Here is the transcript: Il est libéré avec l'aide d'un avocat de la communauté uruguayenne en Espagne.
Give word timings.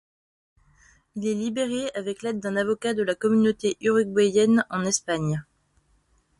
Il 1.15 1.27
est 1.27 1.35
libéré 1.35 1.91
avec 1.93 2.23
l'aide 2.23 2.39
d'un 2.39 2.55
avocat 2.55 2.95
de 2.95 3.03
la 3.03 3.13
communauté 3.13 3.77
uruguayenne 3.81 4.65
en 4.71 4.83
Espagne. 4.83 5.43